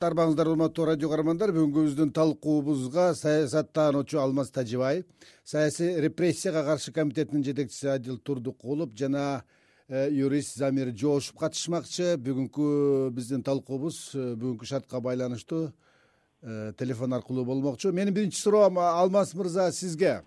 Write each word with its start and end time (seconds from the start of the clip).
арбаңыздар 0.00 0.48
урматтуу 0.48 0.86
радио 0.88 1.10
каармандар 1.10 1.50
бүгүнкү 1.52 1.82
биздин 1.84 2.10
талкуубузга 2.16 3.10
саясаттануучу 3.18 4.16
алмаз 4.16 4.48
тажибаев 4.50 5.04
саясий 5.44 6.00
репрессияга 6.00 6.62
каршы 6.64 6.90
комитетинин 6.90 7.44
жетекчиси 7.44 7.90
адил 7.92 8.16
турдукулов 8.16 8.94
жана 8.96 9.42
э, 9.88 10.08
юрист 10.10 10.56
замир 10.56 10.94
жоошев 10.96 11.36
катышмакчы. 11.36 12.16
Бүгүнкү 12.16 13.10
биздин 13.12 13.42
талкуубуз 13.44 14.14
э, 14.14 14.34
бүгүнкү 14.40 14.64
шартка 14.64 15.02
байланыштуу 15.04 15.66
э, 15.68 16.72
телефон 16.78 17.12
аркылуу 17.12 17.44
болмокчу. 17.44 17.92
Менин 17.92 18.14
биринчи 18.14 18.40
суроом 18.40 18.78
алмаз 18.78 19.34
мырза 19.34 19.70
сизге. 19.70 20.22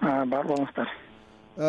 Бар 0.00 0.48
болуңуздар. 0.48 0.88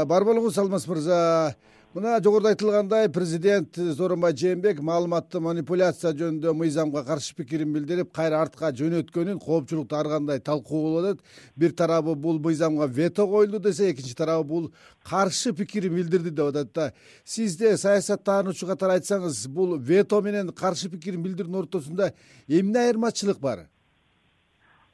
Бар 0.07 0.23
болуңуз 0.23 0.63
алмаз 0.63 0.87
мырза 0.87 1.57
мына 1.93 2.17
жогоруда 2.23 2.49
айтылгандай 2.49 3.07
президент 3.13 3.75
сооронбай 3.77 4.33
жээнбеков 4.33 4.81
маалыматтуу 4.87 5.41
манипуляция 5.45 6.09
жөнүндө 6.17 6.53
мыйзамга 6.57 7.03
каршы 7.05 7.35
пикирин 7.37 7.69
билдирип 7.75 8.09
кайра 8.17 8.39
артка 8.41 8.71
жөнөткөнүн 8.79 9.37
коопчулукта 9.37 9.99
ар 9.99 10.07
кандай 10.15 10.39
талкуулуп 10.41 11.03
атат 11.03 11.19
бир 11.55 11.75
тарабы 11.77 12.15
бул 12.15 12.39
мыйзамга 12.41 12.87
вето 12.87 13.27
коюлду 13.29 13.59
десе 13.59 13.91
экинчи 13.91 14.15
тарабы 14.17 14.47
бул 14.49 14.71
каршы 15.05 15.53
пикирин 15.53 15.93
билдирди 15.93 16.31
деп 16.31 16.47
атат 16.47 16.73
да. 16.73 16.93
Сизде 17.23 17.77
саясаттануучу 17.77 18.65
катары 18.65 18.97
айтсаңыз 18.97 19.47
бул 19.47 19.77
вето 19.77 20.21
менен 20.21 20.49
каршы 20.49 20.89
пикирин 20.89 21.21
билдирүүнүн 21.21 21.59
ортосунда 21.61 22.13
эмне 22.47 22.87
айырмачылык 22.87 23.37
бар? 23.37 23.67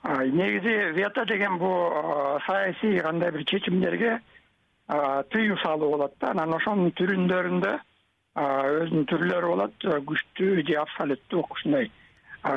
Негизи 0.04 0.92
вето 1.00 1.23
деген 1.26 1.58
бул 1.59 1.95
саясий 2.45 3.00
кандай 3.00 3.31
бир 3.31 3.45
чечимдерге 3.45 4.20
тыюу 4.90 5.58
салуу 5.62 5.92
болот 5.92 6.14
да. 6.20 6.32
Анан 6.32 6.54
ошонун 6.58 6.92
түрүндөрүндө 6.98 7.74
өзүнүн 8.40 9.06
түрлөрү 9.12 9.48
болот. 9.54 9.76
Күчтүү 10.10 10.66
же 10.66 10.78
абсолюттуу 10.82 11.46
ушундай 11.46 11.92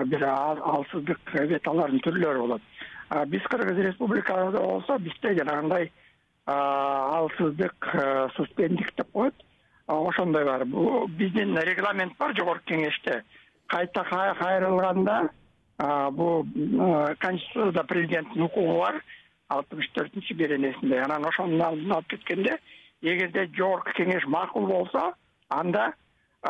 бир 0.09 0.25
алсыздык 0.25 1.35
ветолордун 1.35 2.01
түрлөрү 2.07 2.47
болот. 2.47 2.63
Биз 3.29 3.45
кыргыз 3.53 3.83
республикасында 3.89 4.61
болсо 4.65 4.99
бизде 4.99 5.35
жанагындай 5.37 5.91
алсыздык 6.47 7.91
суспендик 8.37 8.95
деп 8.97 9.13
коет. 9.13 9.35
Ошондой 9.87 10.45
бар. 10.45 10.65
Биздин 10.65 11.59
регламент 11.59 12.17
бар 12.19 12.35
жогорку 12.39 12.65
кеңеште. 12.73 13.23
Кайта 13.67 14.05
кайрылганда 14.05 15.29
бул 16.13 16.47
конституцияда 17.19 17.85
президенттин 17.85 18.43
укугу 18.43 18.79
бар 18.79 19.03
алтымыш 19.57 19.91
төртүнчү 19.97 20.37
беренесинде 20.37 21.01
анан 21.05 21.27
ошонун 21.29 21.63
алдын 21.63 21.93
алып 21.97 22.09
кеткенде 22.15 22.57
эгерде 23.03 23.47
жогорку 23.57 23.95
кеңеш 23.99 24.27
макул 24.27 24.67
болсо 24.67 25.13
анда 25.49 25.93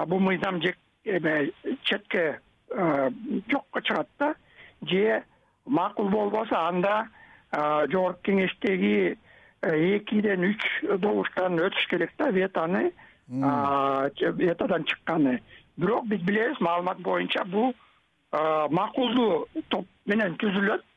бул 0.06 0.20
мыйзам 0.20 0.60
эме 1.04 1.50
четке 1.82 2.40
жокко 2.70 3.82
чыгат 3.82 4.08
да 4.18 4.34
же 4.82 5.22
макул 5.66 6.08
болбосо 6.08 6.58
анда 6.68 7.08
жогорку 7.52 8.20
кеңештеги 8.30 9.16
экиден 9.62 10.44
үч 10.50 10.68
добуштан 10.98 11.58
өтүш 11.58 11.88
керек 11.90 12.12
да 12.18 12.30
ветоны 12.30 12.92
ветодон 13.28 14.84
чыкканы. 14.84 15.40
Бирок 15.76 16.06
биз 16.06 16.20
билебиз 16.20 16.60
маалымат 16.60 16.98
боюнча 17.00 17.44
бул 17.44 17.74
макулдуу 18.32 19.46
топ 19.68 19.86
менен 20.06 20.36
түзүлөт. 20.36 20.80
Э, 20.80 20.91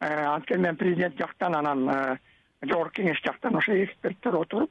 анткени 0.00 0.62
мен 0.62 0.76
президент 0.76 1.18
жактан 1.18 1.54
анан 1.54 1.88
э, 1.88 2.18
жогорку 2.62 3.00
кеңеш 3.00 3.20
жактан 3.24 3.56
ошо 3.56 3.72
эксперттер 3.84 4.36
отуруп 4.36 4.70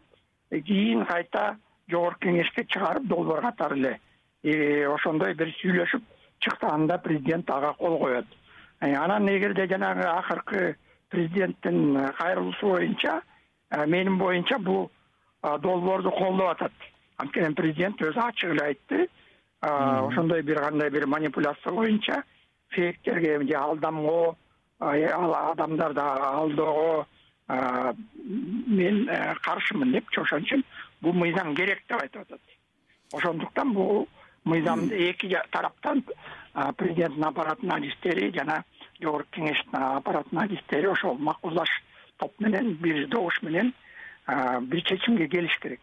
э, 0.51 0.59
кийин 0.59 1.05
кайта 1.05 1.57
жогорку 1.89 2.27
кеңешке 2.27 2.65
чыгарып 2.65 3.07
долбоор 3.07 3.41
катары 3.41 3.99
эле 4.43 4.87
ошондой 4.87 5.33
бир 5.33 5.51
сүйлөшүп 5.59 6.03
чыкса 6.39 6.73
анда 6.73 6.97
президент 6.97 7.49
ага 7.49 7.73
кол 7.73 7.97
коет. 7.99 8.25
Анан 8.79 9.27
эгерде 9.27 9.67
жанагы 9.67 10.03
акыркы 10.03 10.77
президенттин 11.09 12.13
кайрылуусу 12.17 12.69
боюнча 12.69 13.21
менин 13.85 14.17
боюнча 14.17 14.59
бул 14.59 14.91
долбоорду 15.41 16.11
колдоп 16.11 16.51
атат. 16.51 16.71
Анткени 17.17 17.53
президент 17.53 18.01
өзү 18.01 18.21
ачык 18.21 18.51
эле 18.51 18.65
айтты. 18.65 19.09
Ошондой 19.61 20.43
бир 20.43 20.61
кандай 20.61 20.89
бир 20.89 21.07
манипуляция 21.07 21.73
боюнча 21.73 22.23
фейктерге 22.69 23.39
же 23.39 23.55
алдамгоо 24.79 25.51
адамдарды 25.51 26.01
алdoого 26.01 27.07
мен 27.47 29.07
э, 29.09 29.35
каршымын 29.41 29.91
депчи 29.91 30.21
ошон 30.21 30.43
үчүн 30.43 30.63
бул 31.01 31.13
мыйзам 31.13 31.55
керек 31.55 31.83
деп 31.87 32.01
айтып 32.01 32.21
атат. 32.21 32.41
Ошондуктан 33.13 33.73
бул 33.73 34.07
мыйзамды 34.43 34.95
эки 35.09 35.29
тараптан 35.51 36.03
президенттин 36.77 37.23
аппаратынын 37.23 37.77
адистери 37.77 38.31
жана 38.35 38.63
жогорку 39.01 39.39
кеңештин 39.39 39.75
аппаратынын 39.79 40.43
адистери 40.43 40.87
ошол 40.91 41.17
макулдаш 41.17 41.69
топ 42.17 42.33
менен 42.39 42.73
бир 42.81 43.07
добуш 43.07 43.41
менен 43.41 43.73
бир 44.27 44.83
чечимге 44.83 45.27
келиш 45.27 45.57
керек 45.59 45.81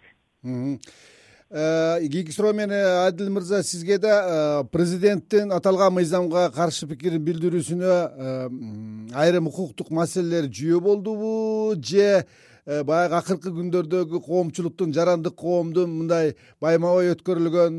Э, 1.56 2.00
кийинки 2.00 2.34
менен 2.52 2.72
э, 2.72 3.06
адил 3.06 3.30
мырза 3.30 3.62
сизге 3.62 3.98
да 3.98 4.64
э, 4.64 4.64
президенттин 4.72 5.52
аталган 5.52 5.92
мыйзамга 5.94 6.50
каршы 6.50 6.88
пикирин 6.90 7.22
билдирүүсүнө 7.22 9.14
айрым 9.14 9.46
укуктук 9.46 9.92
маселелер 9.94 10.48
жүйө 10.50 10.80
болдубу 10.82 11.76
же 11.78 12.24
баягы 12.66 13.14
акыркы 13.20 13.52
күндөрдөгү 13.54 14.18
коомчулуктун 14.26 14.90
жарандык 14.96 15.36
коомдун 15.38 15.94
мындай 15.94 16.34
байма 16.58 16.90
бай 16.96 17.12
өткөрүлгөн 17.14 17.78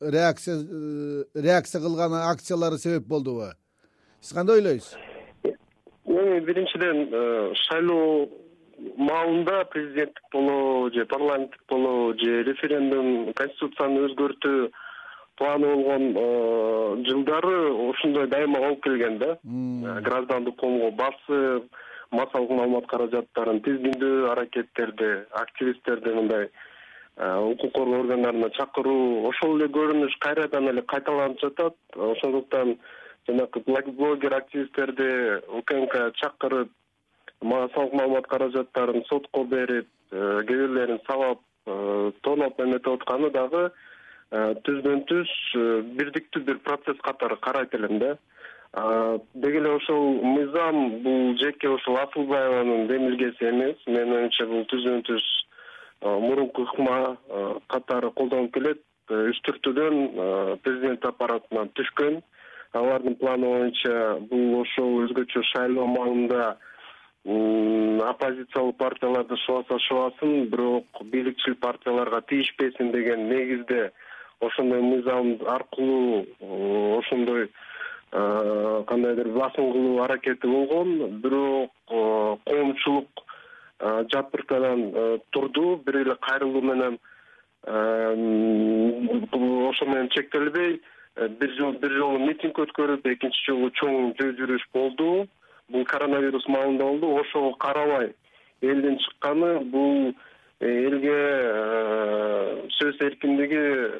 реакция 0.00 0.60
реакция 1.32 1.80
кылган 1.80 2.12
акциялары 2.20 2.76
себеп 2.76 3.08
болдубу? 3.08 3.48
Сиз 4.20 4.36
кандай 4.36 4.60
ойлойсуз? 4.60 4.92
Эми 6.04 6.44
биринчиден 6.44 7.08
шайлоо 7.64 8.28
маалында 8.96 9.64
президенттик 9.72 10.22
болобу 10.32 10.90
же 10.94 11.04
парламенттик 11.06 11.62
болобу 11.68 12.18
же 12.18 12.42
референдум 12.44 13.32
конституцияны 13.34 14.06
өзгөртүү 14.08 14.70
планы 15.40 15.66
болгон 15.66 16.04
э, 16.16 17.04
жылдары 17.08 17.72
ушундай 17.90 18.26
дайыма 18.28 18.60
болуп 18.60 18.82
келген 18.84 19.18
да. 19.18 19.36
Э, 19.42 20.00
граждандык 20.00 20.56
коомго 20.56 20.90
басым 20.90 21.68
массалык 22.10 22.50
маалымат 22.50 22.86
каражаттарын 22.86 23.62
тизгиндөө 23.64 24.30
аракеттерди 24.32 25.10
активисттерди 25.42 26.14
мындай 26.16 26.48
э, 26.48 27.38
укук 27.52 27.72
коргоо 27.72 28.00
органдарына 28.00 28.50
чакыруу 28.58 29.28
ошол 29.28 29.56
эле 29.58 29.68
көрүнүш 29.76 30.18
кайрадан 30.20 30.68
эле 30.68 30.82
кайталанып 30.82 31.40
жатат. 31.40 31.76
Ошондуктан 31.96 32.76
жанагы 33.28 33.64
блогер 33.96 34.34
активисттерди 34.34 35.40
укмк 35.60 35.96
чакырып 36.20 36.72
массалык 37.40 37.92
маалымат 37.92 38.26
каражаттарын 38.26 39.04
сотко 39.08 39.44
берип 39.44 39.88
э, 40.10 40.42
кээ 40.46 40.56
бирлерин 40.56 41.00
сабап 41.06 41.40
э, 41.66 42.12
тоноп 42.22 42.60
эметип 42.60 42.88
атканы 42.88 43.30
дагы 43.30 43.70
э, 44.30 44.54
түздөн 44.64 45.04
түз 45.08 45.32
бирдиктүү 45.96 46.44
бир 46.44 46.58
процесс 46.66 47.00
катары 47.02 47.36
карайт 47.36 47.74
элем 47.74 47.98
да 47.98 48.16
деги 49.34 49.56
эле 49.58 49.70
ошол 49.74 50.22
мыйзам 50.22 51.02
бул 51.02 51.36
жеке 51.38 51.68
ушул 51.68 51.96
асылбаеванын 51.98 52.86
демилгеси 52.86 53.48
эмес. 53.48 53.76
Менин 53.86 54.12
оюмча 54.14 54.46
бул 54.46 54.62
түздөн 54.70 55.02
түз 55.08 55.24
мурунку 56.02 56.68
ыкма 56.68 57.16
катары 57.66 58.12
колдонулуп 58.12 58.54
келет. 58.54 58.84
Үч 59.10 59.40
түртүдөн 59.42 59.96
президент 60.62 61.04
аппаратынан 61.04 61.72
түшкөн. 61.74 62.20
Алардын 62.78 63.16
планы 63.18 63.50
боюнча 63.50 64.20
бул 64.30 64.60
ошол 64.60 65.00
өзгөчө 65.08 65.42
шайлоо 65.50 65.88
маалында 65.90 66.52
оппозициялык 67.24 68.76
партияларды 68.76 69.36
шубаса 69.44 69.78
шубасын 69.78 70.46
бирок 70.48 70.86
бийликчил 71.04 71.54
партияларга 71.56 72.22
тийишпесин 72.22 72.92
деген 72.92 73.28
негизде 73.28 73.92
ошондой 74.40 74.80
мыйзам 74.80 75.36
аркылуу 75.46 76.26
ошондой 76.98 77.50
кандайдыр 78.10 79.28
басым 79.28 79.72
кылуу 79.72 80.02
аракети 80.02 80.46
болгон. 80.46 81.20
Бирок 81.20 81.70
коомчулук 81.86 83.08
жатыркадан 83.80 85.20
турду 85.30 85.76
бир 85.84 85.96
эле 85.96 86.16
кайрылуу 86.20 86.62
менен 86.62 86.98
ошо 89.68 89.84
менен 89.86 90.08
чектелбей 90.08 90.80
бир 91.16 91.50
жолу 91.98 92.18
митинг 92.18 92.58
өткөрүп 92.58 93.06
экинчи 93.12 93.44
жолу 93.46 93.70
чоң 93.76 94.14
жөө 94.16 94.36
жүрүш 94.40 94.66
болду 94.72 95.28
бул 95.70 95.84
коронавирус 95.84 96.46
маалында 96.48 96.84
болду 96.84 97.14
ошого 97.20 97.52
карабай 97.54 98.12
элдин 98.62 98.98
чыкканы 98.98 99.60
бул 99.60 100.14
э, 100.60 100.66
элге 100.66 101.16
э, 101.16 102.68
сөз 102.78 103.00
эркиндиги 103.00 103.56
э, 103.56 103.90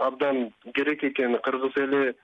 абдан 0.00 0.52
керек 0.74 1.04
экени 1.04 1.38
кыргыз 1.42 1.76
эли 1.76 2.14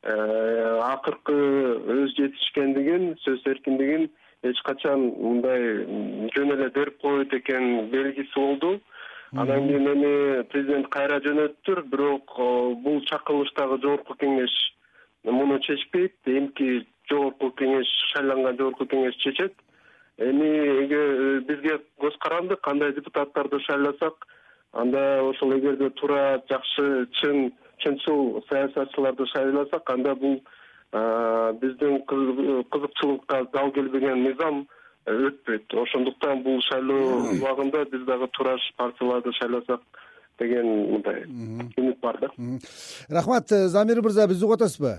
акыркы 0.00 1.34
өз 1.34 2.12
жетишкендигин 2.16 3.16
сөз 3.24 3.42
эркиндигин 3.50 4.08
эч 4.46 4.60
качан 4.62 5.08
мындай 5.18 5.82
жөн 6.36 6.54
эле 6.54 6.68
берип 6.70 7.00
койбойт 7.02 7.34
экенин 7.34 7.90
белгиси 7.90 8.32
болду. 8.36 8.80
Анан 9.32 9.66
кийин 9.66 9.88
эми 9.90 10.42
президент 10.52 10.86
кайра 10.88 11.18
жөнөттүр 11.20 11.82
бирок 11.90 12.36
бул 12.84 13.02
чакырылыштагы 13.10 13.80
жогорку 13.82 14.14
кеңеш 14.22 14.54
муну 15.24 15.58
чечпейт. 15.58 16.14
Эмки 16.24 16.86
жогорку 17.10 17.50
кеңеш 17.60 17.88
шайланган 18.12 18.58
жогорку 18.58 18.86
кеңеш 18.86 19.16
чечет. 19.24 19.54
Эми 20.18 20.48
э, 20.48 21.40
бизге 21.48 21.80
көз 22.02 22.16
каранды 22.20 22.56
кандай 22.56 22.92
депутаттарды 22.92 23.60
шайласак 23.66 24.26
анда 24.72 25.22
ошол 25.22 25.56
эгерде 25.58 25.90
туура 25.90 26.42
жакшы 26.50 27.06
чын 27.20 27.52
чынчыл 27.78 28.42
саясатчыларды 28.48 29.26
шайласак 29.26 29.90
анда 29.90 30.14
бул 30.14 30.40
биздин 30.92 32.00
кызыкчылыкка 32.06 33.46
дал 33.52 33.70
келбеген 33.72 34.22
мыйзам 34.22 34.66
э, 35.06 35.12
өтпөйт. 35.12 35.74
Ошондуктан 35.74 36.42
бул 36.42 36.60
шайлоо 36.70 37.28
убагында 37.34 37.84
биз 37.92 38.06
дагы 38.06 38.28
туура 38.32 38.56
партияларды 38.76 39.32
шайласак 39.36 39.82
деген 40.38 40.66
мындай 40.94 41.24
үмүт 41.28 42.00
бар 42.00 42.20
да. 42.20 42.30
Рахмат 43.08 43.52
э, 43.52 43.68
замир 43.68 44.00
мырза 44.02 44.26
бизди 44.28 44.44
угуп 44.44 44.56
атасызбы 44.56 44.98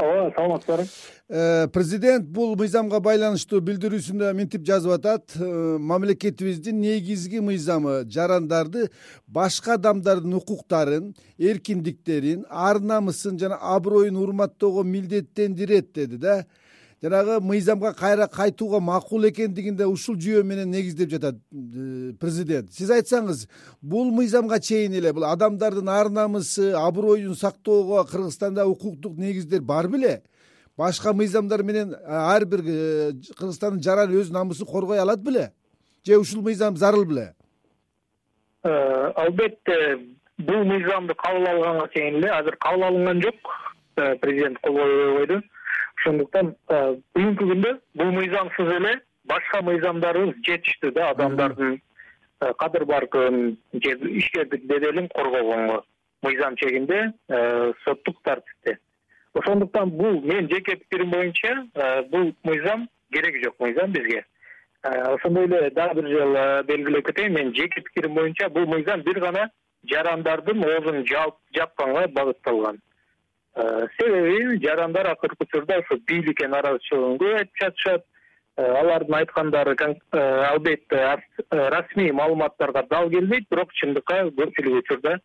ооба 0.00 0.32
саламатсыздарбы 0.34 0.88
э, 1.28 1.68
президент 1.68 2.26
бул 2.26 2.56
мыйзамга 2.56 3.00
байланыштуу 3.00 3.60
билдирүүсүндө 3.64 4.32
мынтип 4.36 4.64
жазып 4.66 4.96
атат. 4.96 5.36
Э, 5.36 5.76
мамлекетибиздин 5.78 6.80
негизги 6.80 7.40
мыйзамы 7.44 8.04
жарандарды 8.10 8.88
башка 9.26 9.74
адамдардын 9.78 10.34
укуктарын 10.40 11.12
эркиндиктерин 11.38 12.46
ар 12.50 12.80
намысын 12.80 13.38
жана 13.38 13.60
аброюн 13.60 14.16
урматтоого 14.16 14.82
милдеттендирет 14.82 15.92
деди 15.94 16.16
да 16.16 16.44
жанагы 17.02 17.40
мыйзамга 17.40 17.92
кайра 17.94 18.26
кайтууга 18.28 18.80
макул 18.80 19.24
экендигинде 19.28 19.86
ушул 19.88 20.16
жүйө 20.20 20.42
менен 20.44 20.70
негиздеп 20.70 21.10
жатат 21.10 21.34
э, 21.34 22.12
президент. 22.20 22.72
Сиз 22.72 22.90
айтсаңыз 22.92 23.46
бул 23.80 24.10
мыйзамга 24.12 24.60
чейин 24.60 24.92
эле 24.98 25.12
бул 25.12 25.24
адамдардын 25.24 25.88
ар 25.88 26.10
намысы 26.10 26.72
аброюн 26.76 27.34
сактоого 27.34 28.04
кыргызстанда 28.04 28.66
укуктук 28.66 29.16
негиздер 29.16 29.62
бар 29.62 29.88
беле. 29.88 30.22
Башка 30.76 31.12
мыйзамдар 31.12 31.62
менен 31.62 31.94
ар 32.06 32.44
бир 32.44 32.60
э, 32.66 33.12
кыргызстандын 33.38 33.82
жараны 33.82 34.20
өз 34.20 34.30
намысын 34.30 34.66
коргой 34.66 35.00
алат 35.00 35.20
беле. 35.20 35.52
Же 36.04 36.18
ушул 36.18 36.42
мыйзам 36.42 36.76
зарыл 36.76 37.04
беле? 37.04 37.34
Э, 38.62 39.12
албетте 39.16 40.00
бул 40.36 40.64
мыйзамды 40.64 41.14
кабыл 41.14 41.46
алганга 41.46 41.88
чейин 41.94 42.20
эле 42.20 42.28
азыр 42.28 42.56
кабыл 42.56 42.84
алынган 42.84 43.22
жок 43.22 43.56
президент 44.20 44.58
кол 44.58 44.76
койбой 44.76 45.16
койду 45.16 45.42
ошондуктан 46.00 46.54
бүгүнкү 47.14 47.48
күндө 47.52 47.72
бул 47.94 48.12
мыйзамсыз 48.16 48.74
эле 48.78 48.96
башка 49.28 49.62
мыйзамдарыбыз 49.62 50.42
жетиштүү 50.48 50.92
да 50.96 51.10
адамдардын 51.14 51.80
кадыр 52.58 52.84
баркын 52.84 53.56
же 53.72 53.96
ишкердик 54.22 54.64
беделин 54.64 55.08
коргогонго 55.08 55.82
мыйзам 56.22 56.56
чегинде 56.56 57.12
соттук 57.84 58.22
тартипте 58.22 58.78
ошондуктан 59.34 59.90
бул 59.90 60.20
менин 60.20 60.48
жеке 60.48 60.76
пикирим 60.76 61.10
боюнча 61.10 61.54
бул 62.10 62.34
мыйзам 62.42 62.88
кереги 63.12 63.44
жок 63.44 63.58
мыйзам 63.60 63.92
бизге. 63.92 64.24
Ошондой 64.82 65.46
эле 65.46 65.70
дагы 65.70 66.02
бир 66.02 66.10
жолу 66.10 66.64
белгилеп 66.64 67.06
кетейин 67.06 67.34
менин 67.34 67.54
жеке 67.54 67.82
пикирим 67.82 68.14
боюнча 68.14 68.48
бул 68.48 68.66
мыйзам 68.66 69.02
бир 69.02 69.20
гана 69.20 69.50
жарандардын 69.84 70.64
оозун 70.64 71.06
жапканга 71.06 72.08
багытталган 72.08 72.80
себеби 73.54 74.60
жарандар 74.64 75.10
акыркы 75.10 75.44
учурда 75.44 75.80
ушу 75.80 75.98
бийликке 76.06 76.48
нааразычылыгын 76.48 77.18
көп 77.18 77.38
айтып 77.38 77.62
жатышат. 77.62 78.04
Э, 78.56 78.62
алардын 78.62 79.14
айткандары 79.14 79.76
э, 79.78 80.18
албетте 80.18 81.18
расмий 81.50 82.12
маалыматтарга 82.12 82.82
дал 82.90 83.10
келбейт 83.10 83.48
бирок 83.50 83.72
чындыкка 83.72 84.22
көпчүлүк 84.36 84.78
учурда 84.82 85.18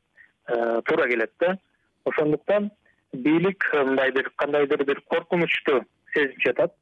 туура 0.86 1.08
келет 1.08 1.32
да. 1.40 1.58
Ошондуктан 2.06 2.72
бийлик 3.14 3.64
мындай 3.74 4.12
бир 4.12 4.32
кандайдыр 4.36 4.86
бир 4.86 5.02
коркунучту 5.10 5.84
сезип 6.14 6.40
жатат. 6.40 6.74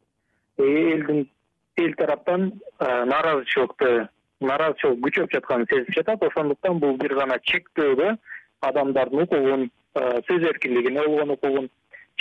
Элдин 0.57 1.29
эл 1.77 1.93
тараптан 1.95 2.51
нааразычылыкты 2.79 4.09
нааразычылык 4.41 4.99
күчөп 4.99 5.31
жатканын 5.33 5.67
сезип 5.71 5.95
жатат. 5.95 6.23
Ошондуктан 6.23 6.79
бул 6.79 6.97
бир 6.97 7.15
гана 7.15 7.39
чектөөгө 7.39 8.17
адамдардын 8.61 9.23
укугун 9.23 9.71
сөз 9.95 10.49
эркиндигине 10.49 11.05
болгон 11.05 11.35
укугун 11.35 11.69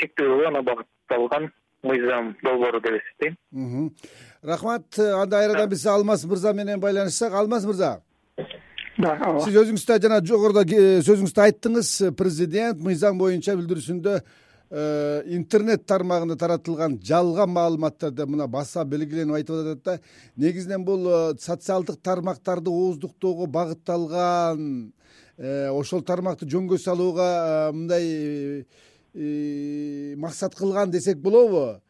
чектөөгө 0.00 0.44
гана 0.44 0.62
багытталган 0.66 1.50
мыйзам 1.82 2.36
долбоору 2.42 2.80
деп 2.80 3.00
эсептейм. 3.00 3.90
Рахмат 4.42 4.98
анда 4.98 5.40
кайрадан 5.40 5.70
биз 5.70 5.86
алмаз 5.86 6.24
мырза 6.24 6.52
менен 6.52 6.80
байланышсак. 6.80 7.32
Алмаз 7.32 7.64
мырза. 7.64 8.00
Да 8.98 9.16
ооба 9.24 9.40
сиз 9.44 9.56
өзүңүз 9.56 9.86
да 9.88 9.98
жана 10.04 10.20
жогоруда 10.20 10.64
сөзүңүздө 10.68 11.44
айттыңыз. 11.46 11.90
Президент 12.18 12.82
мыйзам 12.84 13.18
боюнча 13.18 13.56
билдирүүсүндө 13.56 14.18
э, 14.20 15.22
интернет 15.32 15.86
тармагында 15.88 16.36
таратылган 16.36 16.98
жалган 17.02 17.50
маалыматтарды 17.56 18.26
мына 18.28 18.46
баса 18.46 18.84
белгиленип 18.84 19.40
айтып 19.40 19.62
атат 19.62 19.84
да. 19.84 19.98
Негизинен 20.36 20.84
бул 20.84 21.08
э, 21.08 21.20
социалдык 21.40 22.02
тармактарды 22.04 22.70
ооздуктоого 22.70 23.46
багытталган 23.46 24.92
Э, 24.92 25.00
ошол 25.42 26.02
тармакты 26.06 26.46
жөнгө 26.46 26.78
салууга 26.78 27.26
э, 27.26 27.72
мындай 27.74 28.64
э, 29.14 30.14
максат 30.16 30.54
кылган 30.54 30.90
десек 30.90 31.18
болобу? 31.18 31.80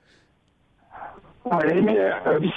Эми 1.44 1.92
биз 2.40 2.54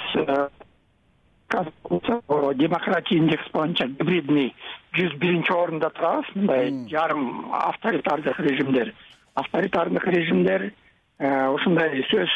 демократия 2.56 3.18
индекс 3.18 3.50
боюнча 3.52 3.86
гибридный 3.88 4.54
жүз 4.96 5.18
биринчи 5.18 5.52
орунда 5.52 5.90
турабыз. 5.90 6.30
Мындай 6.34 6.88
жарым 6.88 7.52
авторитардык 7.52 8.40
режимдер. 8.40 8.94
Авторитардык 9.34 10.06
режимдер 10.06 10.72
ушундай 11.18 12.02
сөз 12.10 12.30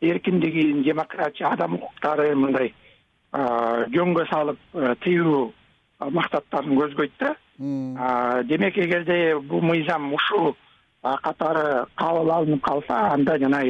эркиндигин 0.00 0.84
демократия 0.84 1.48
адам 1.48 1.74
укуктарын 1.74 2.38
мындай 2.38 2.74
жөнгө 3.32 4.28
салып 4.30 4.58
тыюу 5.02 5.52
максаттарын 5.98 6.78
көзгөйт 6.78 7.12
да 7.18 7.34
демек 7.58 8.78
эгерде 8.78 9.38
бул 9.40 9.60
мыйзам 9.60 10.12
ушул 10.14 10.56
катары 11.02 11.86
кабыл 11.96 12.30
алынып 12.30 12.62
калса 12.62 13.00
анда 13.12 13.38
жана 13.38 13.62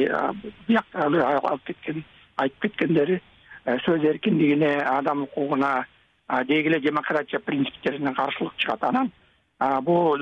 биякта 0.67 1.07
алып 1.07 1.63
кеткен 1.65 2.03
айтып 2.37 2.61
кеткендери 2.61 3.21
э, 3.65 3.77
сөз 3.85 4.03
эркиндигине 4.03 4.75
адам 4.81 5.23
укугуна 5.23 5.85
деги 6.45 6.67
эле 6.67 6.79
демократия 6.79 7.39
принциптерине 7.39 8.13
каршылык 8.13 8.55
чыгат. 8.57 8.83
Анан 8.83 9.11
бул 9.81 10.17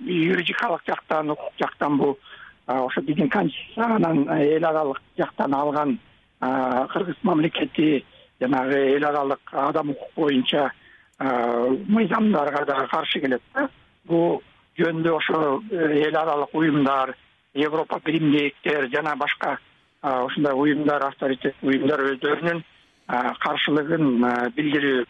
юридикалык 0.00 0.82
жактан 0.86 1.30
укук 1.30 1.52
жактан 1.58 1.98
бул 1.98 2.18
ошо 2.66 3.00
биздин 3.02 3.28
конституция 3.28 3.96
анан 3.96 4.28
эл 4.28 4.64
аралык 4.64 5.02
жактан 5.18 5.54
алган 5.54 5.98
кыргыз 6.40 7.16
мамлекети 7.22 8.04
жанагы 8.40 8.96
эл 8.96 9.04
аралык 9.04 9.40
адам 9.52 9.90
укук 9.90 10.10
боюнча 10.16 10.72
мыйзамдарга 11.18 12.64
дагы 12.66 12.88
каршы 12.88 13.20
келет 13.20 13.42
да. 13.54 13.68
Бул 14.04 14.42
жөнүндө 14.78 15.14
ошо 15.14 15.62
э, 15.70 16.08
эл 16.08 16.16
аралык 16.16 16.54
уюмдар 16.54 17.14
европа 17.54 18.00
биримдиктер 18.04 18.88
жана 18.90 19.14
башка 19.16 19.58
ушундай 20.02 20.52
уюмдар 20.52 21.04
авторитеттүү 21.06 21.70
уюмдар 21.70 22.02
өздөрүнүн 22.10 22.64
каршылыгын 23.40 24.24
билдирүү 24.56 25.04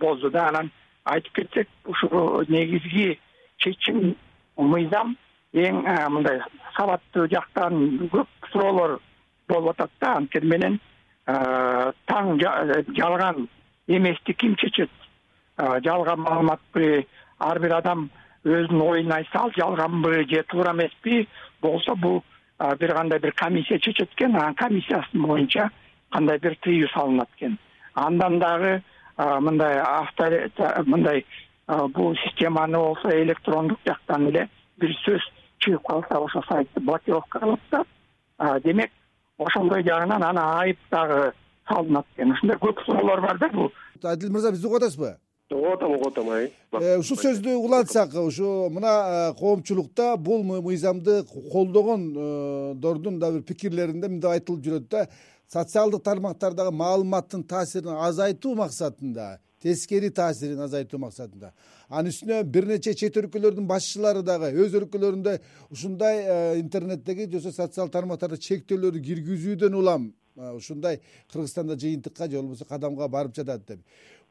болду 0.00 0.30
да. 0.30 0.48
Анан 0.48 0.70
айтып 1.04 1.34
кетсек 1.34 1.68
ушул 1.84 2.44
негизги 2.48 3.18
чечим 3.58 4.14
мыйзам 4.56 5.16
эң 5.52 5.82
мындай 6.14 6.40
сабаттуу 6.76 7.26
жактан 7.28 8.08
көп 8.12 8.28
суроолор 8.52 9.00
болуп 9.48 9.74
атат 9.74 9.90
да. 10.00 10.14
Анткени 10.22 10.46
менен 10.54 10.80
таң 11.26 12.38
жалган 12.96 13.48
эмести 13.88 14.32
ким 14.32 14.56
чечет 14.56 14.90
жалган 15.58 16.20
маалыматпы 16.20 17.06
ар 17.38 17.58
бир 17.60 17.74
адам 17.74 18.10
өзүнүн 18.44 18.82
оюн 18.82 19.12
айтса 19.12 19.40
ал 19.42 19.52
жалганбы 19.56 20.24
же 20.30 20.42
туура 20.48 20.72
эмеспи 20.72 21.28
болсо 21.60 21.94
бул 21.96 22.22
бир 22.78 22.94
кандай 22.94 23.18
бир 23.18 23.32
комиссия 23.32 23.78
чечет 23.78 24.10
экен 24.12 24.36
анан 24.36 24.54
комиссиясынын 24.54 25.26
боюнча 25.26 25.70
кандай 26.10 26.38
бир 26.38 26.56
тыюу 26.62 26.88
салынат 26.88 27.28
экен. 27.36 27.58
Андан 27.94 28.38
дагы 28.38 28.82
мындай 29.18 29.78
авто 29.80 30.24
мындай 30.86 31.26
бул 31.66 32.14
системаны 32.16 32.78
болсо 32.78 33.10
электрондук 33.22 33.78
жактан 33.84 34.28
эле 34.28 34.48
бир 34.76 34.94
сөз 35.04 35.20
чыгып 35.58 35.82
калса 35.86 36.20
ошол 36.20 36.44
сайтты 36.48 36.80
блокировка 36.80 37.40
кылат 37.40 37.60
да 37.70 38.60
демек 38.60 38.92
ошондой 39.38 39.82
жагынан 39.82 40.22
анан 40.22 40.60
айып 40.60 40.78
дагы 40.90 41.32
салынат 41.68 42.06
экен. 42.16 42.32
Ушундай 42.32 42.56
көп 42.56 42.84
суроолор 42.84 43.20
бар 43.20 43.38
да 43.38 43.48
бул. 43.48 43.72
Адил 44.02 44.30
мырза 44.32 44.52
бизди 44.52 44.66
угуп 44.66 44.78
атасызбы 44.78 45.16
угуп 45.54 45.72
атам 45.72 45.92
угуп 45.92 46.06
атам 46.08 46.28
э, 46.82 46.96
ушул 46.98 47.16
сөздү 47.16 47.54
улантсак 47.56 48.14
ушу 48.14 48.68
мына 48.70 48.92
э, 49.32 49.34
коомчулукта 49.38 50.16
бул 50.16 50.42
мыйзамды 50.44 51.24
колдогондордун 51.52 53.18
дагы 53.18 53.40
бир 53.40 53.42
пикирлеринде 53.42 54.08
мындай 54.08 54.38
айтылып 54.38 54.64
жүрөт 54.64 54.88
да. 54.90 55.08
Социалдык 55.48 56.02
тармактардагы 56.04 56.70
маалыматтын 56.76 57.44
таасирин 57.48 57.96
азайтуу 57.96 58.54
максатында 58.54 59.38
тескери 59.62 60.10
таасирин 60.10 60.60
азайтуу 60.60 61.00
максатында. 61.00 61.54
Анын 61.88 62.12
үстүнө 62.12 62.42
бир 62.44 62.68
нече 62.68 62.92
чет 62.94 63.16
өлкөлөрдүн 63.16 63.66
башчылары 63.66 64.22
дагы 64.22 64.52
өз 64.52 64.76
өлкөлөрүндө 64.82 65.38
ушундай 65.72 66.20
э, 66.20 66.60
интернеттеги 66.60 67.24
же 67.24 67.38
болбосо 67.38 67.56
социалдык 67.62 67.92
тармактарда 67.96 68.36
чектөөлөрдү 68.36 69.02
киргизүүдөн 69.08 69.74
улам. 69.80 70.12
Э, 70.36 70.52
ушундай 70.52 71.00
кыргызстанда 71.32 71.78
жыйынтыкка 71.80 72.28
же 72.28 72.36
болбосо 72.36 72.64
кадамга 72.64 73.08
барып 73.08 73.34
жатат 73.34 73.66
деп 73.66 73.80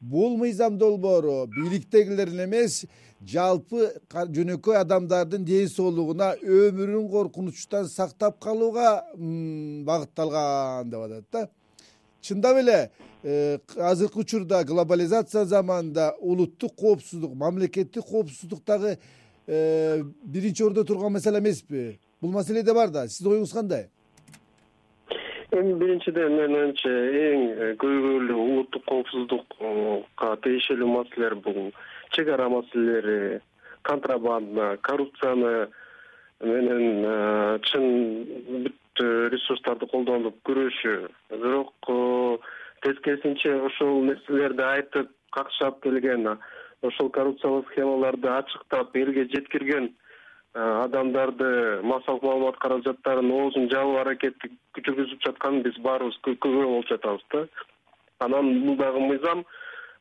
бул 0.00 0.36
мыйзам 0.38 0.78
долбоору 0.78 1.46
бийликтегилердин 1.54 2.44
эмес 2.44 2.84
жалпы 3.26 3.90
жөнөкөй 4.12 4.78
адамдардын 4.78 5.44
ден 5.44 5.68
соолугуна 5.68 6.34
өмүрүн 6.38 7.08
коркунучтан 7.10 7.88
сактап 7.90 8.38
калууга 8.40 9.02
багытталган 9.16 10.90
деп 10.90 11.00
атат 11.00 11.24
да. 11.32 11.48
Чындап 12.20 12.58
эле 12.58 12.90
э, 13.22 13.58
азыркы 13.76 14.20
учурда 14.20 14.64
глобализация 14.64 15.44
заманында 15.44 16.14
улуттук 16.20 16.74
коопсуздук 16.76 17.34
мамлекеттик 17.34 18.04
коопсуздук 18.04 18.64
дагы 18.64 18.98
э, 19.46 20.02
биринчи 20.22 20.62
ордо 20.62 20.84
турган 20.84 21.12
маселе 21.12 21.38
эмеспи? 21.38 21.98
Бул 22.20 22.30
маселе 22.30 22.62
да 22.62 22.74
бар 22.74 22.90
да. 22.90 23.08
Сиздин 23.08 23.32
оюңуз 23.32 23.52
кандай 23.52 23.88
эми 25.60 25.74
биринчиден 25.80 26.34
менин 26.36 26.56
оюмча 26.60 26.90
эң 26.90 27.44
э, 27.50 27.68
көйгөйлүү 27.82 28.38
улуттук 28.44 28.84
коопсуздукка 28.88 30.30
тиешелүү 30.44 30.88
маселелер 30.92 31.36
бул. 31.44 31.72
Чек 32.14 32.28
ара 32.34 32.48
маселелери 32.48 33.40
контрабанда 33.82 34.76
коррупцияны 34.82 35.68
менен 36.40 37.04
э, 37.04 37.58
чын 37.70 37.86
бүт 38.66 39.04
ресурстарды 39.34 39.88
колдонуп 39.90 40.38
күрөшүү 40.48 40.98
бирок 41.34 41.90
э, 41.90 42.38
тескерисинче 42.86 43.54
ошол 43.70 44.04
нерселерди 44.10 44.62
айтып 44.62 45.10
какшап 45.34 45.82
келген 45.82 46.28
ошол 46.82 47.10
коррупциялык 47.10 47.72
схемаларды 47.72 48.28
ачыктап 48.28 48.96
элге 48.96 49.26
жеткирген 49.34 49.92
адамдарды 50.54 51.80
массалык 51.82 52.22
маалымат 52.22 52.56
каражаттарын 52.58 53.30
оозун 53.30 53.68
жабуу 53.70 53.98
аракети 54.00 54.50
жүргүзүп 54.78 55.22
жатканын 55.26 55.62
биз 55.62 55.76
баарыбыз 55.84 56.16
күбө 56.24 56.64
болуп 56.64 56.88
жатабыз 56.88 57.24
да. 57.32 57.46
Анан 58.18 58.64
бул 58.64 58.76
дагы 58.76 59.00
мыйзам 59.00 59.44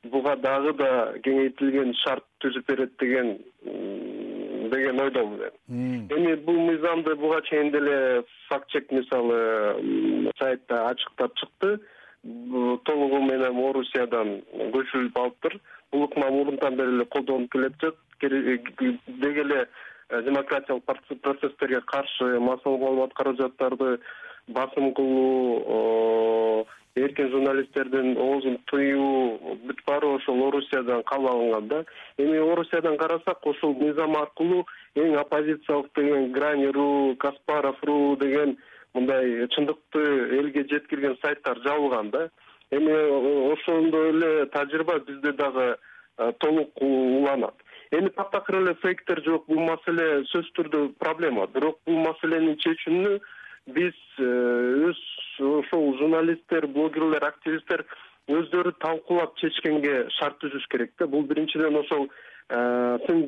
буга 0.04 0.36
дагы 0.36 0.74
да 0.80 1.13
кеңейтилген 1.25 1.94
шарт 2.04 2.24
түзүп 2.42 2.68
берет 2.68 2.96
деген 3.00 3.38
деген 4.72 5.01
ойдомун 5.01 5.39
мен. 5.39 6.08
Эми 6.16 6.36
бул 6.36 6.60
мыйзамды 6.70 7.16
буга 7.16 7.42
чейин 7.42 7.72
деле 7.72 8.24
факт 8.48 8.70
чек 8.70 8.92
мисалы 8.92 10.32
сайтта 10.39 10.88
ачыктап 10.88 11.36
чыкты. 11.36 11.80
Толугу 12.86 13.22
менен 13.22 13.60
орусиядан 13.70 14.42
көчүрүлүп 14.74 15.20
алыптыр. 15.20 15.60
Бул 15.92 16.08
ыкма 16.08 16.32
мурунтан 16.32 16.75
бери 16.75 16.96
эле 16.96 17.06
колдонулуп 17.06 17.51
келе 17.51 17.70
жатат 17.70 17.96
деги 18.20 19.39
эле 19.39 19.62
Э, 19.62 19.66
демократиялык 20.10 20.84
процесстерге 21.22 21.82
каршы 21.82 22.40
массалык 22.40 22.82
маалымат 22.82 23.14
каражаттарды 23.14 24.00
басым 24.48 24.94
кылуу 24.94 26.66
эркин 26.96 27.30
журналисттердин 27.32 28.18
оозун 28.18 28.58
тыюу 28.72 29.58
бүт 29.68 29.84
баары 29.86 30.14
ошол 30.16 30.48
орусиядан 30.48 31.04
кабыл 31.04 31.28
алынган 31.30 31.68
да. 31.68 31.84
Эми 32.18 32.38
орусиядан 32.38 32.98
карасак 32.98 33.46
ошол 33.46 33.76
мыйзам 33.76 34.16
аркылуу 34.18 34.66
эң 34.96 35.18
оппозициялык 35.22 35.92
деген 35.96 36.32
грани 36.32 36.68
ру 36.68 37.16
каспаров 37.20 37.84
ру 37.84 38.16
деген 38.18 38.58
мындай 38.94 39.48
чындыкты 39.56 40.04
элге 40.40 40.66
жеткирген 40.70 41.18
сайттар 41.22 41.60
жабылган 41.66 42.10
да. 42.12 42.30
Эми 42.72 43.54
ошондой 43.54 44.10
эле 44.10 44.46
тажрыйба 44.46 45.00
бизде 45.00 45.34
дагы 45.34 45.78
э, 46.18 46.32
толук 46.40 46.72
уланат 46.82 47.56
эми 47.91 48.10
таптакыр 48.15 48.62
эле 48.62 48.74
фейктер 48.82 49.22
жок 49.25 49.48
бул 49.48 49.62
маселе 49.63 50.24
сөзсүз 50.32 50.53
түрдө 50.58 50.82
проблема. 51.00 51.48
Бирок 51.53 51.79
бул 51.86 52.01
маселенин 52.03 52.58
чечүүнү 52.63 53.17
биз 53.75 53.96
э, 54.20 54.27
өз 54.89 55.00
ошол 55.44 55.98
журналисттер 56.00 56.67
блогерлер 56.75 57.24
активисттер 57.27 57.86
өздөрү 58.27 58.74
талкуулап 58.84 59.36
чечкенге 59.39 60.08
шарт 60.20 60.39
түзүш 60.44 60.67
керек 60.72 60.94
да. 61.00 61.08
Бул 61.08 61.24
биринчиден 61.27 61.75
ошол 61.79 62.08
сын 62.48 63.24
э, 63.24 63.27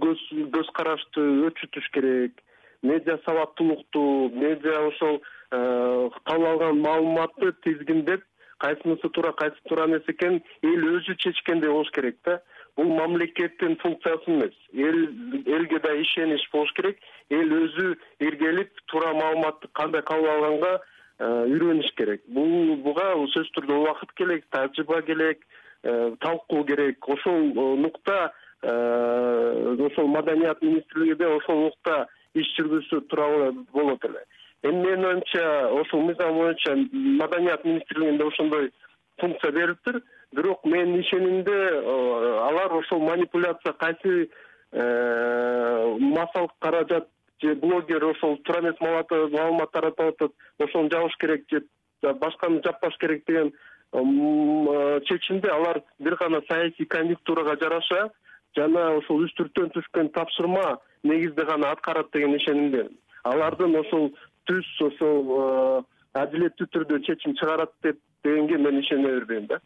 көз 0.55 0.71
карашты 0.75 1.25
өрчүтүш 1.49 1.91
керек. 1.95 2.39
Медиа 2.83 3.19
сабаттуулукту 3.25 4.31
медиа 4.35 4.87
ошол 4.87 5.19
э, 5.19 6.09
кабыл 6.23 6.51
алган 6.53 6.83
маалыматты 6.83 7.53
тизгиндеп 7.63 8.23
кайсынысы 8.59 9.09
туура 9.09 9.33
кайсысы 9.33 9.67
туура 9.67 9.87
эмес 9.87 10.07
экенин 10.07 10.41
эл 10.63 10.87
өзү 10.95 11.15
чечкендей 11.23 11.71
болуш 11.71 11.91
керек 11.95 12.17
да 12.25 12.41
бул 12.77 12.91
мамлекеттин 12.97 13.77
функциясы 13.81 14.31
эмес. 14.31 14.55
Эл 14.73 14.99
элге 15.45 15.79
да 15.79 15.93
ишенич 16.01 16.47
болуш 16.51 16.71
керек. 16.73 16.99
Эл 17.29 17.53
өзү 17.61 17.95
иргелип 18.19 18.71
туура 18.87 19.13
маалыматты 19.13 19.69
кандай 19.73 20.01
кабыл 20.01 20.29
алганга 20.29 20.73
э, 20.75 21.25
үйрөнүш 21.53 21.93
керек. 21.97 22.23
Бул 22.27 22.75
буга 22.85 23.13
сөзсүз 23.15 23.51
түрдө 23.57 23.79
убакыт 23.81 24.13
керек 24.15 24.45
тажрыйба 24.51 25.01
керек 25.07 25.45
э, 25.83 26.15
талкуу 26.19 26.63
керек. 26.65 27.09
Ошол 27.09 27.49
э, 27.49 27.75
нукта 27.85 28.31
ошол 28.61 30.07
маданият 30.11 30.61
министрлигиде 30.61 31.27
ошол 31.31 31.69
нукта 31.69 32.07
иш 32.33 32.49
жүргүзсө 32.57 33.05
туура 33.07 33.51
болот 33.73 34.03
эле. 34.05 34.25
Эми 34.63 34.83
менин 34.83 35.05
оюмча 35.05 35.69
ошол 35.71 36.01
мыйзам 36.01 36.35
боюнча 36.35 36.75
маданият 36.91 37.63
министрлигинде 37.63 38.25
ошондой 38.25 38.71
функция 39.17 39.51
берилиптир 39.51 40.01
бирок 40.31 40.65
менин 40.65 40.99
ишенимимде 41.01 41.51
э, 41.51 42.39
алар 42.47 42.73
ошол 42.73 42.99
манипуляция 42.99 43.73
кайсы 43.73 44.29
э, 44.71 45.97
массалык 45.99 46.51
каражат 46.59 47.07
же 47.41 47.55
блогер 47.55 48.03
ошол 48.05 48.37
туура 48.37 48.61
эмес 48.61 48.79
маалымат 48.79 49.71
таратып 49.71 50.13
атат 50.13 50.31
ошону 50.59 50.89
жабыш 50.91 51.15
керек 51.17 51.45
же 51.51 51.63
башканы 52.01 52.61
жаппаш 52.63 52.97
керек 52.97 53.23
деген 53.27 53.53
э, 53.93 55.01
чечимди 55.05 55.47
алар 55.47 55.81
бир 55.99 56.15
гана 56.15 56.41
саясий 56.49 56.85
конъюнктурага 56.85 57.57
жараша 57.61 58.09
жана 58.55 58.97
ошол 58.97 59.25
үстүрттөн 59.25 59.71
түшкөн 59.73 60.11
тапшырма 60.13 60.77
негизде 61.03 61.45
гана 61.45 61.71
аткарат 61.71 62.11
деген 62.13 62.35
ишенимдемин 62.35 62.97
алардын 63.23 63.75
ошол 63.81 64.11
түз 64.45 64.65
ошол 64.81 65.85
адилеттүү 66.13 66.67
түрдө 66.73 67.01
чечим 67.05 67.35
чыгарат 67.37 67.73
деп 67.83 67.97
дегенге 68.23 68.57
мен 68.57 68.79
ишене 68.79 69.07
бербейм 69.07 69.47
да. 69.47 69.59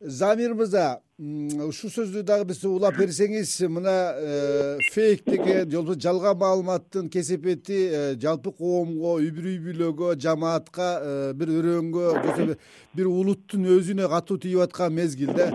Замир 0.00 0.54
мырза 0.54 1.00
ушул 1.18 1.90
сөздү 1.90 2.24
дагы 2.26 2.44
биз 2.50 2.64
улап 2.66 2.96
берсеңиз 2.98 3.52
мына 3.70 3.94
э, 4.18 4.78
фейк 4.92 5.24
деген 5.24 5.70
же 5.70 5.76
болбосо 5.76 6.00
жалган 6.00 6.36
маалыматтын 6.38 7.08
кесепети 7.08 7.78
э, 7.86 8.16
жалпы 8.20 8.52
коомго 8.52 9.16
үй 9.22 9.30
бүлөгө 9.30 10.16
жамаатка 10.20 10.88
э, 11.00 11.32
бир 11.34 11.54
өрөөнгө 11.54 12.56
бир 12.94 13.06
улуттун 13.06 13.70
өзүнө 13.78 14.10
катуу 14.10 14.38
тийип 14.42 14.66
аткан 14.66 14.92
мезгилде 14.92 15.52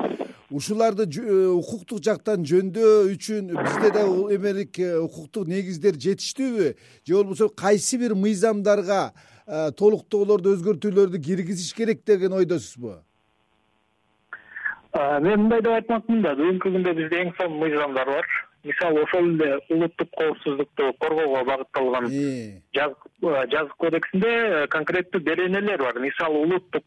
ушуларды 0.50 1.06
укуктук 1.54 2.02
жактан 2.02 2.48
жөндөө 2.48 3.12
үчүн 3.14 3.52
бизде 3.54 3.92
да 3.94 4.08
эмерик 4.34 4.80
укуктук 5.04 5.48
негиздер 5.48 6.00
жетиштүүбү? 6.00 6.74
Же 7.06 7.14
болбосо 7.14 7.50
кайсы 7.50 8.00
бир 8.02 8.16
мыйзамдарга 8.16 9.12
толуктоолорду 9.78 10.54
өзгөртүүлөрдү 10.56 11.22
киргизиш 11.26 11.74
керек 11.74 12.04
деген 12.06 12.34
ойдосузбу? 12.34 13.00
Мен 14.94 15.46
мындай 15.46 15.62
деп 15.62 15.74
айтмакмын 15.74 16.22
да. 16.26 16.36
Бүгүнкү 16.38 16.72
күндө 16.76 16.94
бизде 16.98 17.24
эң 17.24 17.34
сонун 17.38 17.60
мыйзамдар 17.64 18.10
бар. 18.10 18.30
Мисалы 18.64 19.04
ошол 19.06 19.28
эле 19.30 19.60
улуттук 19.70 20.10
коопсуздукту 20.18 20.94
коргоого 21.00 21.44
багытталган 21.46 22.10
э. 22.12 22.60
жазык 23.22 23.76
кодексинде 23.78 24.30
э, 24.30 24.68
конкреттүү 24.68 25.22
беренелер 25.22 25.84
бар. 25.84 26.00
Мисалы 26.00 26.42
улуттук 26.42 26.84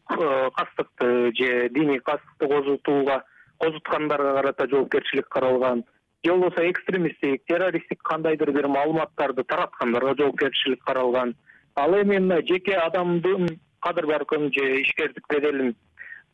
кастыкты 0.55 1.31
же 1.33 1.69
диний 1.69 1.99
кастыкты 1.99 2.47
козутууга 2.47 3.23
козуткандарга 3.57 4.35
карата 4.35 4.67
жоопкерчилик 4.67 5.27
каралган. 5.29 5.83
Же 6.23 6.31
болбосо 6.31 6.69
экстремисттик 6.69 7.45
террористтик 7.47 8.03
кандайдыр 8.03 8.51
бир 8.51 8.67
маалыматтарды 8.67 9.43
тараткандарга 9.43 10.15
жоопкерчилик 10.15 10.83
каралган 10.83 11.35
ал 11.75 11.93
эми 12.01 12.17
мына 12.19 12.41
жеке 12.47 12.75
адамдын 12.75 13.47
кадыр 13.79 14.07
баркын 14.07 14.51
же 14.53 14.81
ишкердик 14.81 15.25
беделин 15.29 15.75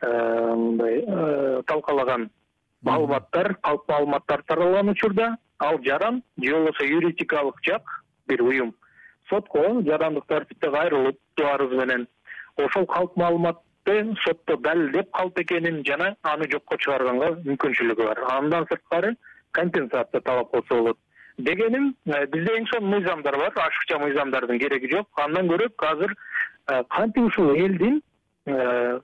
э, 0.02 0.54
мындай 0.54 1.04
э, 1.06 1.62
талкалаган 1.66 2.30
маалыматтар 2.82 3.54
калп 3.62 3.88
маалыматтар 3.88 4.42
таралган 4.42 4.88
учурда 4.88 5.36
ал 5.58 5.78
жаран 5.82 6.22
же 6.42 6.52
болбосо 6.52 6.84
юридикалык 6.84 7.56
жак 7.62 8.04
бир 8.26 8.42
уюм. 8.42 8.74
Сотко 9.28 9.82
жарандык 9.82 10.26
тартипте 10.26 10.70
кайрылып 10.70 11.18
арыз 11.44 11.72
менен. 11.72 12.06
Ошол 12.56 12.86
калп 12.86 13.16
маалыматты 13.16 14.14
сотто 14.24 14.56
далилдеп 14.56 15.10
калп 15.10 15.38
экенин 15.38 15.84
жана 15.86 16.16
аны 16.22 16.48
жокко 16.50 16.76
чыгарганга 16.76 17.36
мүмкүнчүлүгү 17.44 18.04
бар. 18.04 18.24
Андан 18.36 18.66
сырткары 18.70 19.16
компенсация 19.52 20.20
талап 20.20 20.50
кылса 20.50 20.74
болот 20.74 20.98
дегеним 21.44 21.94
э, 22.06 22.26
бизде 22.26 22.56
эң 22.58 22.66
сонун 22.70 22.90
мыйзамдар 22.94 23.36
бар 23.38 23.52
ашыкча 23.66 23.98
мыйзамдардын 23.98 24.58
кереги 24.58 24.90
жок. 24.92 25.08
Андан 25.16 25.48
көрө 25.48 25.68
азыр 25.88 26.14
э, 26.14 26.82
кантип 26.88 27.24
ушул 27.24 27.54
элдин 27.54 28.00
э, 28.46 29.00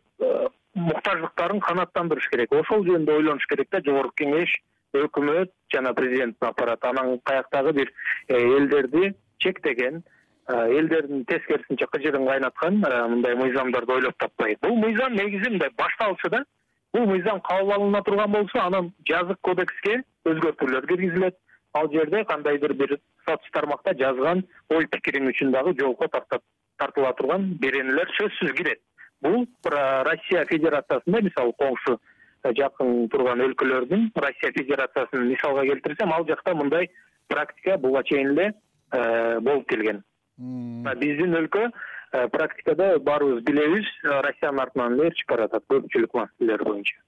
муктаждыктарын 0.74 1.60
канааттандырыш 1.60 2.28
керек? 2.30 2.52
Ошол 2.52 2.84
жөнүндө 2.86 3.16
ойлонуш 3.18 3.46
керек 3.46 3.70
да 3.70 3.80
жогорку 3.84 4.14
кеңеш 4.22 4.56
өкмөт 4.96 5.52
жана 5.72 5.94
президенттин 5.94 6.48
аппараты. 6.48 6.88
Анан 6.88 7.18
каяктагы 7.24 7.72
бир 7.72 7.92
элдерди 8.28 9.14
чектеген 9.38 10.02
элдердин 10.48 11.24
тескерисинче 11.24 11.86
кыжырын 11.92 12.26
кайнаткан 12.26 12.78
мындай 13.10 13.34
мыйзамдарды 13.34 13.92
ойлоп 13.92 14.16
таппайт. 14.18 14.60
Бул 14.62 14.76
мыйзам 14.76 15.16
негизи 15.16 15.50
мындай 15.50 15.70
башталышы 15.76 16.30
да. 16.30 16.44
Бул 16.92 17.06
мыйзам 17.06 17.40
кабыл 17.40 17.72
алына 17.72 18.02
турган 18.02 18.30
болсо 18.30 18.62
анан 18.62 18.92
жазык 19.08 19.40
кодекске 19.42 20.02
өзгөртүүлөр 20.24 20.86
киргизилет 20.86 21.36
ал 21.76 21.88
жерде 21.92 22.24
кандайдыр 22.24 22.74
бир 22.74 22.98
соц 23.28 23.50
тармакта 23.52 23.94
жазган 23.98 24.42
ой 24.70 24.86
пикириң 24.92 25.30
үчүн 25.32 25.52
дагы 25.52 25.74
жоопко 25.80 26.08
тартыла 26.80 27.12
турган 27.18 27.48
беренелер 27.60 28.10
сөзсүз 28.18 28.52
кирет. 28.58 28.80
Бул 29.22 29.46
россия 29.64 30.44
федерациясында 30.50 31.22
мисалы 31.24 31.54
коңшу 31.60 31.96
э, 31.96 32.52
жакын 32.58 33.08
турган 33.12 33.42
өлкөлөрдүн 33.46 34.10
россия 34.26 34.52
федерациясын 34.58 35.24
мисалга 35.30 35.64
келтирсем 35.70 36.12
ал 36.12 36.26
жакта 36.28 36.54
мындай 36.54 36.90
практика 37.28 37.78
буга 37.78 38.02
чейин 38.04 38.34
эле 38.34 38.52
э, 38.92 39.40
болуп 39.40 39.68
келген. 39.68 40.02
Биздин 40.36 41.34
өлкө 41.40 41.64
э, 41.70 42.28
практикада 42.28 42.98
баарыбыз 42.98 43.42
билебиз 43.48 43.88
россиянын 44.28 44.66
артынан 44.66 45.00
ээрчип 45.08 45.32
баратат 45.32 45.64
көпчүлүк 45.72 46.20
маселелер 46.20 46.64
боюнча 46.68 47.00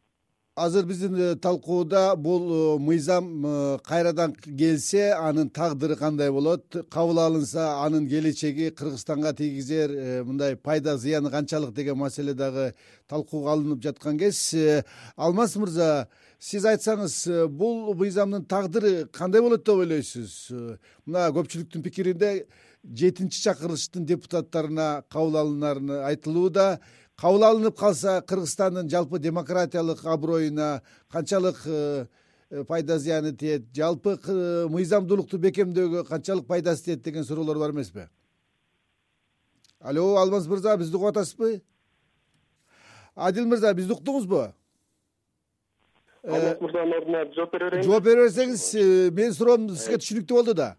азыр 0.58 0.86
биздин 0.86 1.14
э, 1.16 1.36
талкууда 1.36 2.16
бул 2.16 2.76
э, 2.76 2.78
мыйзам 2.78 3.46
э, 3.46 3.78
кайрадан 3.86 4.34
келсе 4.34 5.12
анын 5.14 5.50
тагдыры 5.50 5.96
кандай 5.96 6.30
болот? 6.30 6.64
Кабыл 6.90 7.20
алынса 7.20 7.84
анын 7.84 8.08
келечеги 8.08 8.70
кыргызстанга 8.70 9.32
тийгизер 9.34 10.24
мындай 10.24 10.56
пайда 10.56 10.96
зыяны 10.98 11.30
канчалык 11.30 11.74
деген 11.74 11.98
маселе 11.98 12.34
дагы 12.34 12.74
талкууга 13.08 13.52
алынып 13.52 13.82
жаткан 13.82 14.18
кез. 14.18 14.54
Алмаз 15.16 15.56
мырза 15.56 16.08
сиз 16.38 16.64
айтсаңыз 16.64 17.48
бул 17.48 17.94
мыйзамдын 17.94 18.44
тагдыры 18.44 19.06
кандай 19.12 19.40
болот 19.40 19.64
деп 19.64 19.84
ойлойсуз? 19.84 20.48
Мына 21.06 21.28
көпчүлүктүн 21.36 21.82
пикиринде 21.82 22.46
жетинчи 22.84 23.42
чакырылыштын 23.42 24.06
депутаттарына 24.06 25.04
кабыл 25.10 25.38
алынары 25.42 26.02
айтылууда 26.08 26.78
кабыл 27.18 27.44
алынып 27.44 27.76
калса 27.78 28.20
кыргызстандын 28.22 28.88
жалпы 28.90 29.18
демократиялык 29.18 30.04
аброюна 30.06 30.82
канчалык 31.10 31.56
э, 31.66 32.06
э, 32.50 32.64
пайда 32.64 32.98
зыяны 32.98 33.32
тиет? 33.36 33.66
Жалпы 33.74 34.18
мыйзамдуулукту 34.70 35.38
бекемдөөгө 35.38 36.04
канчалык 36.06 36.46
пайдасы 36.46 36.84
тиет 36.84 37.02
деген 37.02 37.24
суроолор 37.24 37.58
бар 37.58 37.72
эмеспи? 37.72 38.06
Алло 39.80 40.16
алмаз 40.16 40.46
мырза 40.46 40.76
бизди 40.76 40.96
угуп 40.96 41.10
атасызбы 41.10 41.62
адил 43.14 43.46
мырза 43.46 43.74
бизди 43.74 43.92
уктуңузбу? 43.92 44.52
Э, 46.22 46.30
алмаз 46.30 46.60
мырзанын 46.60 46.98
ордуна 47.00 47.24
жооп 47.34 47.52
бере 47.52 47.70
берейин. 47.70 47.90
Жооп 47.90 48.04
бере 48.04 48.28
берсеңиз 48.28 49.10
менин 49.10 49.34
суроом 49.34 49.68
сизге 49.74 49.98
түшүнүктүү 49.98 50.38
болду 50.38 50.54
да 50.54 50.76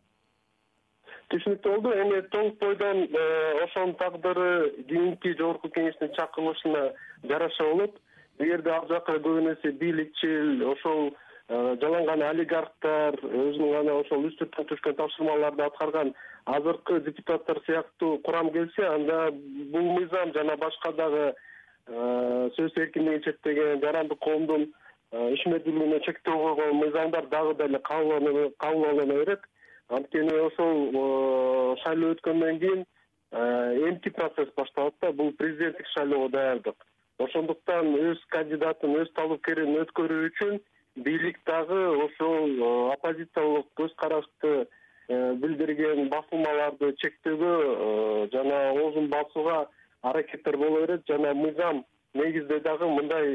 түшүнүктүү 1.29 1.71
болду 1.71 1.91
эми 2.01 2.21
толук 2.33 2.57
бойдон 2.61 3.03
э, 3.05 3.23
ошонун 3.63 3.95
тагдыры 4.01 4.71
кийинки 4.89 5.35
жогорку 5.37 5.69
кеңештин 5.75 6.13
чакырылышына 6.17 6.83
жараша 7.29 7.67
болот 7.69 7.97
бул 8.39 8.49
жерде 8.49 8.71
ал 8.73 8.87
жака 8.89 9.17
көбүн 9.19 9.51
эсе 9.53 9.71
бийликчил 9.81 10.63
ошол 10.71 11.11
э, 11.11 11.75
жаланган 11.81 12.23
олигархтар 12.31 13.19
өзүнүн 13.21 13.75
гана 13.75 13.99
ошол 14.01 14.25
үстүртөн 14.31 14.69
түшкөн 14.71 14.97
тапшырмаларды 14.97 15.65
аткарган 15.67 16.13
азыркы 16.57 16.99
депутаттар 17.05 17.61
сыяктуу 17.67 18.17
курам 18.25 18.49
келсе 18.55 18.87
анда 18.87 19.29
бул 19.75 19.93
мыйзам 19.99 20.33
жана 20.33 20.57
башка 20.57 20.93
дагы 20.97 21.23
э, 21.29 22.49
сөз 22.57 22.73
эркиндигин 22.75 23.23
чектеген 23.27 23.85
жарандык 23.85 24.19
коомдун 24.25 24.71
ишмердүүлүгүнө 25.11 26.03
чектөө 26.05 26.41
койгон 26.41 26.75
мыйзамдар 26.81 27.29
дагы 27.29 27.55
деле 27.61 27.79
кабыл 27.85 28.89
алына 28.89 29.13
берет 29.13 29.47
анткени 29.89 30.33
ошол 30.45 30.77
э, 30.93 31.75
шайлоо 31.83 32.13
өткөндөн 32.15 32.59
кийин 32.61 32.83
э, 32.83 33.89
эмки 33.89 34.09
процесс 34.09 34.49
башталат 34.55 34.93
да 35.01 35.11
бул 35.11 35.31
президенттик 35.33 35.87
шайлоого 35.95 36.29
даярдык. 36.29 36.75
Ошондуктан 37.19 37.93
өз 37.97 38.21
кандидатын 38.29 38.95
өз 39.01 39.09
талапкерин 39.17 39.79
өткөрүү 39.81 40.29
үчүн 40.29 40.59
бийлик 41.07 41.39
дагы 41.45 41.79
ошол 42.05 42.53
э, 42.53 42.93
оппозициялык 42.93 43.71
көз 43.81 43.95
карашты 43.97 44.67
билдирген 45.09 46.05
басылмаларды 46.11 46.91
чектөөгө 47.01 48.29
жана 48.29 48.59
оозун 48.75 49.07
басууга 49.09 49.63
аракеттер 50.03 50.57
боло 50.57 50.83
берет 50.85 51.01
жана 51.09 51.33
мыйзам 51.33 51.81
негизде 52.13 52.59
дагы 52.59 52.85
мындай 52.85 53.31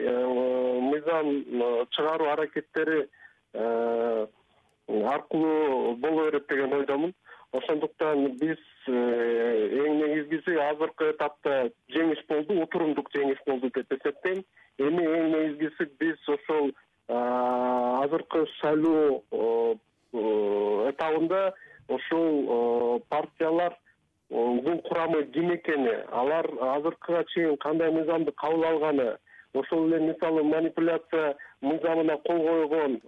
мыйзам 0.87 1.33
чыгаруу 1.97 2.29
аракеттери 2.31 3.09
аркылуу 4.89 5.97
боло 5.97 6.31
берет 6.31 6.47
деген 6.49 6.73
ойдомун 6.73 7.15
ошондуктан 7.53 8.37
биз 8.41 8.59
э, 8.89 8.93
эң 9.85 9.99
негизгиси 10.01 10.57
азыркы 10.69 11.11
этапта 11.13 11.71
жеңиш 11.95 12.25
болду 12.29 12.61
утурумдук 12.63 13.11
жеңиш 13.15 13.39
болду 13.47 13.71
деп 13.75 13.93
эсептейм. 13.93 14.43
Эми 14.79 15.05
эң 15.07 15.31
негизгиси 15.35 15.89
биз 16.01 16.29
ошол 16.29 16.73
азыркы 17.09 18.47
шайлоо 18.59 19.77
этабында 20.91 21.53
ошол 21.89 23.01
партиялардын 23.09 24.81
курамы 24.89 25.25
ким 25.35 25.53
экени 25.55 25.95
алар 26.11 26.49
азыркыга 26.77 27.25
чейин 27.35 27.57
кандай 27.57 27.91
мыйзамды 27.93 28.33
кабыл 28.33 28.65
алганы 28.65 29.17
ошол 29.55 29.87
эле 29.89 30.01
мисалы 30.09 30.43
манипуляция 30.43 31.37
мыйзамына 31.61 32.17
кол 32.27 32.41
койгон 32.47 33.01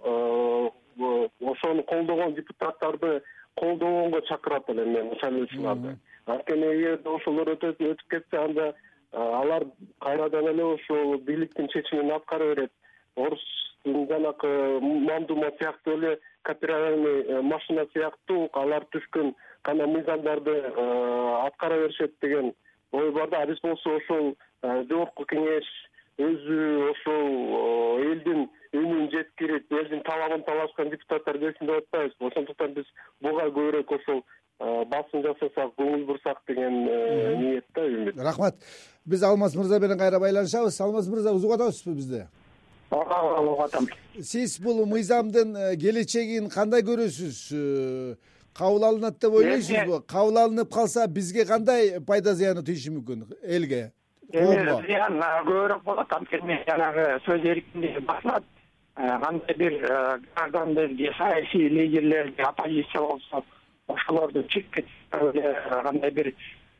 ошону 1.57 1.83
колдогон 1.83 2.35
депутаттарды 2.35 3.21
колдогонго 3.55 4.21
чакырат 4.21 4.69
элем 4.69 4.93
мен 4.93 5.15
шайлоочуларды 5.19 5.97
анткени 6.25 6.73
эгерде 6.75 7.09
ошолор 7.09 7.53
өтүп 7.55 8.03
кетсе 8.09 8.37
анда 8.37 8.73
алар 9.11 9.65
кайрадан 9.99 10.47
эле 10.51 10.63
ошол 10.63 11.17
бийликтин 11.17 11.67
чечимин 11.69 12.11
аткара 12.11 12.53
берет. 12.55 12.71
Орустун 13.15 14.07
жанакы 14.07 14.79
мамдума 14.81 15.51
сыяктуу 15.57 15.93
эле 15.93 16.19
копированный 16.43 17.23
э, 17.23 17.41
машина 17.41 17.85
сыяктуу 17.93 18.49
алар 18.53 18.85
түшкөн 18.91 19.33
гана 19.63 19.87
мыйзамдарды 19.87 20.51
э, 20.51 21.45
аткара 21.45 21.79
беришет 21.81 22.13
деген 22.21 22.53
ой 22.91 23.11
бар 23.11 23.29
да 23.29 23.41
а 23.41 23.45
биз 23.47 23.59
болсо 23.61 23.95
ошол 23.97 24.35
э, 24.61 24.83
жогорку 24.89 25.25
кеңеш 25.25 25.65
өзү 26.17 26.91
ошол 26.91 27.25
жеткирип 29.47 29.79
элдин 29.81 30.03
талабын 30.03 30.43
талашкан 30.43 30.89
депутаттар 30.89 31.39
келсин 31.39 31.67
деп 31.67 31.83
атпайбыз. 31.83 32.15
Ошондуктан 32.19 32.73
биз 32.73 32.85
буга 33.21 33.47
көбүрөөк 33.47 33.95
ошол 33.99 34.21
басым 34.59 35.21
жасасак 35.21 35.73
көңүл 35.77 36.05
бурсак 36.07 36.41
деген 36.47 36.83
ниет 37.41 37.65
да 37.75 37.85
үмүт 37.85 38.21
рахмат. 38.25 38.55
Биз 39.05 39.23
алмаз 39.23 39.55
мырза 39.55 39.79
менен 39.79 39.97
кайра 39.97 40.19
байланышабыз. 40.19 40.79
Алмаз 40.81 41.07
мырза 41.07 41.33
угуп 41.33 41.53
атасызбы 41.53 41.93
бизди? 41.93 42.25
Ооба 42.89 43.41
угуп 43.41 43.61
атам. 43.61 43.87
Сиз 44.21 44.59
бул 44.59 44.85
мыйзамдын 44.85 45.55
э, 45.55 45.75
келечегин 45.77 46.49
кандай 46.49 46.81
көрөсүз? 46.81 47.37
Э, 47.53 48.15
кабыл 48.57 48.83
алынат 48.83 49.19
деп 49.21 49.33
ойлойсузбу? 49.33 50.01
Кабыл 50.07 50.41
алынып 50.45 50.73
калса 50.73 51.07
бизге 51.07 51.45
кандай 51.45 51.99
пайда 52.01 52.33
зыяны 52.33 52.65
тийиши 52.65 52.89
мүмкүн? 52.95 53.27
Элге. 53.43 53.91
Эми 54.33 54.65
зыян 54.87 55.21
көбүрөөк 55.21 55.83
болот. 55.83 56.11
Анткени 56.11 56.63
жанагы 56.67 57.19
сөз 57.27 57.45
эркиндиги 57.45 58.01
басылат 58.09 58.43
Э, 58.97 59.19
кандай 59.19 59.55
бир 59.55 59.73
э, 59.73 60.19
гражданды 60.35 61.13
саясий 61.17 61.69
лидерлерди 61.69 62.41
оппозиция 62.41 63.01
болсо 63.01 63.43
ошолорду 63.87 64.43
чекке 64.45 64.85
эле 65.11 65.41
э, 65.41 65.81
кандай 65.83 66.09
бир 66.11 66.33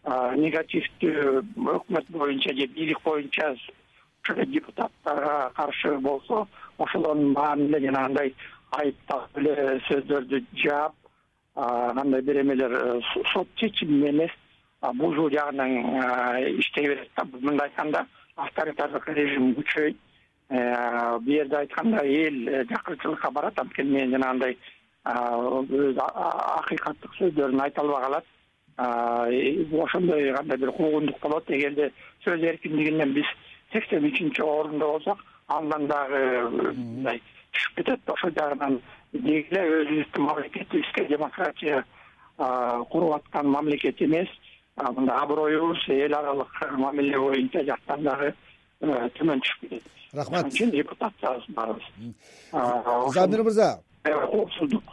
негативдүү 0.08 1.43
өкмөт 1.75 2.10
боюнча 2.10 2.56
же 2.58 2.65
бийлик 2.73 3.03
боюнча 3.03 3.56
депутаттарга 4.47 5.51
каршы 5.53 5.97
болсо 5.99 6.47
ошолордун 6.80 7.34
баарын 7.34 7.75
эле 7.75 7.86
жанагындай 7.86 8.34
айыптап 8.71 9.38
эле 9.38 9.80
сөздөрдү 9.88 10.41
жаап 10.63 10.95
кандай 11.53 12.21
бир 12.21 12.41
эмелер 12.41 13.03
сот 13.34 13.47
чечими 13.56 14.10
эмес 14.10 14.32
бузуу 14.82 15.30
жагынан 15.30 16.49
иштей 16.60 16.88
берет 16.88 17.10
да. 17.15 17.27
Мындай 17.41 17.67
айтканда 17.67 18.08
авторитардык 18.36 19.08
режим 19.10 19.53
күчөйт 19.53 19.97
бул 20.49 21.33
жерде 21.33 21.57
айткандай 21.57 22.13
эл 22.27 22.47
э, 22.47 22.65
жакырчылыкка 22.69 23.31
барат. 23.31 23.60
Анткени 23.60 23.91
мен 23.91 24.12
жанагындай 24.12 24.57
өз 25.07 25.97
акыйкаттык 25.99 27.15
сөздөрүн 27.19 27.62
айта 27.62 27.81
албай 27.81 28.03
калат. 28.03 28.25
Ошондой 28.77 30.33
кандай 30.33 30.57
бир 30.57 30.71
куугундук 30.71 31.19
болот. 31.19 31.49
Эгерде 31.51 31.91
сөз 32.23 32.43
эркиндигинен 32.43 33.13
биз 33.13 33.25
сексен 33.73 34.07
үчүнчү 34.07 34.43
орунда 34.43 34.86
болсок 34.86 35.23
андан 35.47 35.88
дагы 35.88 36.15
э, 36.15 36.47
мындай 36.49 37.21
түшүп 37.51 37.75
кетет. 37.81 38.10
Ошол 38.10 38.31
жагынан 38.31 38.79
деги 39.12 39.47
эле 39.51 39.81
өзүбүздүн 39.81 40.27
мамлекетибизге 40.29 41.07
демократия 41.10 41.83
куруп 42.38 43.15
аткан 43.15 43.51
мамлекет 43.51 44.01
эмес. 44.01 44.29
Мындай 44.77 45.17
аброюбуз 45.17 45.83
эл 45.89 46.13
аралык 46.13 46.71
мамиле 46.77 47.19
боюнча 47.19 47.65
жактан 47.65 48.03
дагы 48.03 48.33
төмөн 48.79 49.41
түшүп 49.41 49.69
кетет 49.69 49.96
рахмат. 50.17 50.47
Ошон 50.47 50.53
үчүн 50.53 50.71
депутатбыз 50.75 51.47
баарыбыз 51.56 53.13
замир 53.13 53.43
мырза. 53.43 53.80
Коопсуздук 54.03 54.84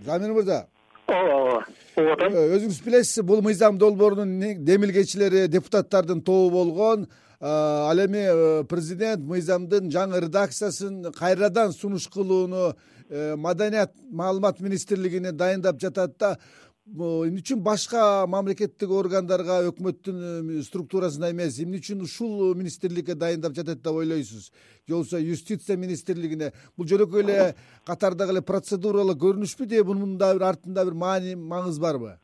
замир 0.00 0.32
мырза. 0.32 0.66
Ооба 1.06 1.64
угуп 1.96 2.12
атам 2.16 2.34
э, 2.34 2.48
өзүңүз 2.56 2.80
билесиз 2.84 3.22
бул 3.24 3.42
мыйзам 3.42 3.78
долбоорунун 3.78 4.64
демилгечилери 4.66 5.46
депутаттардын 5.48 6.20
тобу 6.20 6.50
болгон 6.50 7.06
ал 7.40 7.98
эми 8.04 8.24
э, 8.26 8.64
президент 8.64 9.22
мыйзамдын 9.22 9.90
жаңы 9.92 10.20
редакциясын 10.24 11.12
кайрадан 11.12 11.72
сунуш 11.72 12.08
кылууну 12.08 12.74
э, 13.08 13.36
маданият 13.36 13.92
маалымат 14.10 14.60
министрлигине 14.60 15.32
дайындап 15.32 15.80
жатат 15.80 16.16
да 16.18 16.38
эмне 16.86 17.40
үчүн 17.40 17.62
башка 17.66 18.26
мамлекеттик 18.30 18.90
органдарга 18.94 19.58
өкмөттүн 19.72 20.62
структурасына 20.62 21.32
эмес. 21.32 21.58
Эмне 21.58 21.80
үчүн 21.80 22.04
ушул 22.06 22.54
министрликке 22.54 23.14
дайындап 23.14 23.56
жатат 23.56 23.82
деп 23.82 23.92
ойлойсуз? 23.92 24.52
Же 24.86 24.94
болбосо 24.94 25.18
юстиция 25.18 25.76
министрлигине. 25.76 26.52
Бул 26.76 26.86
жөнөкөй 26.86 27.24
эле 27.24 27.54
катардагы 27.84 28.36
эле 28.36 28.42
процедуралык 28.42 29.18
көрүнүшпү 29.18 29.68
же 29.68 29.82
мунун 29.84 30.16
да 30.16 30.32
бир 30.34 30.46
артында 30.52 30.84
бир 30.84 30.94
маани 30.94 31.34
маңыз 31.34 31.80
барбы 31.82 32.18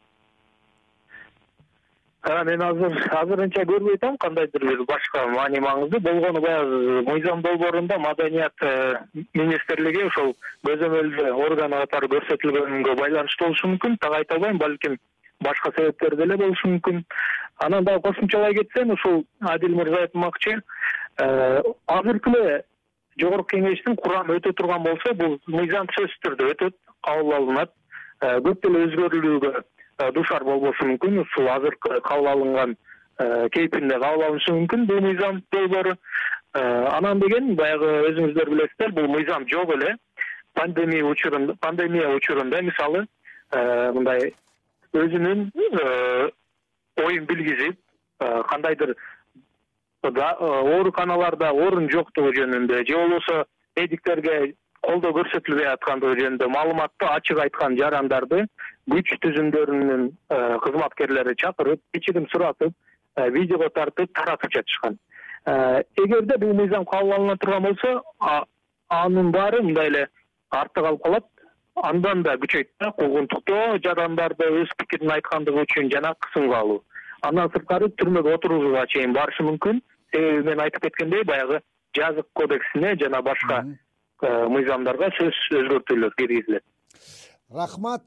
мен 2.23 2.63
азыр 2.63 2.95
азырынча 3.19 3.65
көрбөй 3.67 3.97
атам 3.99 4.17
кандайдыр 4.17 4.63
бир 4.63 4.83
башка 4.87 5.27
маани 5.27 5.59
маңызы 5.59 5.99
болгону 5.99 6.41
баягы 6.41 7.03
мыйзам 7.09 7.43
долбоорунда 7.43 7.99
маданият 7.99 8.55
э, 8.63 8.95
министрлиги 9.35 10.05
ошол 10.07 10.35
көзөмөлдө 10.67 11.33
орган 11.47 11.73
катары 11.73 12.07
көрсөтүлгөнгө 12.15 12.95
байланыштуу 13.01 13.49
болушу 13.49 13.73
мүмкүн 13.73 13.99
так 13.99 14.15
айта 14.15 14.37
албайм 14.37 14.59
балким 14.59 14.97
башка 15.41 15.73
себептер 15.77 16.17
деле 16.17 16.37
болушу 16.37 16.69
мүмкүн. 16.69 17.03
Анан 17.59 17.85
дагы 17.85 18.03
кошумчалай 18.03 18.55
кетсем 18.55 18.91
ушул 18.91 19.25
адил 19.41 19.75
мырза 19.75 20.05
айтмакчы 20.07 20.61
э, 21.19 21.63
азыркы 21.87 22.31
эле 22.31 22.63
жогорку 23.19 23.57
кеңештин 23.57 23.97
курамы 23.97 24.39
өтө 24.39 24.55
турган 24.55 24.87
болсо 24.87 25.15
бул 25.15 25.41
мыйзам 25.49 25.91
сөзсүз 25.99 26.23
түрдө 26.23 26.55
өтөт 26.55 26.79
кабыл 27.03 27.35
алынат. 27.41 27.75
Э, 28.23 28.39
көп 28.39 28.63
деле 28.63 28.87
өзгөрүүлүүгө 28.87 29.57
Э, 29.57 29.72
дуушар 30.11 30.45
болбошу 30.45 30.87
мүмкүн. 30.89 31.21
Ушул 31.23 31.49
азыркы 31.49 32.01
кабыл 32.01 32.29
алынган 32.33 32.77
э, 33.19 33.49
кейпинде 33.53 33.99
кабыл 33.99 34.27
алынышы 34.27 34.53
мүмкүн 34.53 34.87
бул 34.87 35.01
мыйзам 35.01 35.43
долбоору. 35.53 35.97
Э, 36.55 36.63
анан 36.97 37.21
деген 37.21 37.55
баягы 37.57 37.91
өзүңүздөр 38.11 38.51
билесиздер 38.51 38.93
бул 38.93 39.09
мыйзам 39.09 39.49
жок 39.49 39.75
эле. 39.77 39.97
Пандемия 40.55 41.05
учурунда 41.05 41.55
пандемия 41.61 42.09
учурунда 42.15 42.61
мисалы 42.61 43.07
мындай 43.53 44.35
өзүнүн 44.93 45.51
оюн 47.01 47.25
билгизип 47.25 47.79
кандайдыр 48.51 48.95
ооруканаларда 50.03 51.53
орун 51.53 51.89
жоктугу 51.91 52.33
жөнүндө 52.37 52.85
же 52.87 52.97
болбосо 52.97 53.45
медиктерге 53.77 54.55
колдоо 54.83 55.13
көрсөтүлбөй 55.17 55.69
аткандыгы 55.73 56.19
жөнүндө 56.19 56.49
маалыматты 56.51 57.07
ачык 57.07 57.41
айткан 57.45 57.77
жарандарды 57.79 58.43
күч 58.91 59.15
түзүмдөрүнүн 59.25 60.07
э, 60.11 60.39
кызматкерлери 60.65 61.35
чакырып 61.43 61.81
кечирим 61.95 62.27
суратып 62.33 62.75
э, 63.17 63.29
видеого 63.31 63.69
тартып 63.71 64.13
таратып 64.19 64.53
жатышкан. 64.57 64.99
Э, 65.47 65.83
эгерде 66.03 66.39
бул 66.39 66.55
мыйзам 66.59 66.85
кабыл 66.85 67.15
алына 67.19 67.37
турган 67.37 67.63
болсо 67.69 68.03
анын 68.89 69.31
баары 69.31 69.63
мындай 69.63 69.93
эле 69.93 70.09
артта 70.51 70.83
калып 70.83 71.03
калат. 71.05 71.29
Андан 71.75 72.23
да 72.23 72.35
күчөйт 72.37 72.69
да 72.81 72.91
куугунтуктоо 72.99 73.79
жарандарды 73.85 74.45
өз 74.61 74.75
пикирин 74.77 75.15
айткандыгы 75.15 75.63
үчүн 75.63 75.89
жана 75.95 76.13
кысымга 76.21 76.59
алуу. 76.59 76.83
Андан 77.23 77.49
сырткары 77.55 77.89
түрмөгө 78.03 78.35
отургузууга 78.35 78.83
чейин 78.93 79.15
барышы 79.17 79.47
мүмкүн. 79.47 79.81
Себеби 80.13 80.51
мен 80.51 80.61
айтып 80.61 80.83
кеткендей 80.85 81.25
баягы 81.25 81.63
жазык 81.97 82.27
кодексине 82.35 82.97
жана 83.01 83.23
башка 83.23 83.63
мыйзамдарга 84.23 85.11
сөзсүз 85.19 85.59
өзгөртүүлөр 85.63 86.15
киргизилет. 86.19 86.65
Рахмат. 87.51 88.07